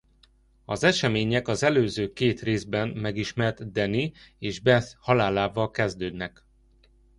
[0.65, 6.45] Az események az előző két részben megismert Danny és Beth halálával kezdődnek.